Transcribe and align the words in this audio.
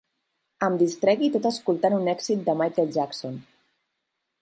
Em 0.67 0.77
distregui 0.81 1.29
tot 1.35 1.45
escoltant 1.51 1.99
un 1.99 2.09
èxit 2.17 2.43
de 2.51 2.59
Michael 2.65 2.93
Jackson. 2.99 3.41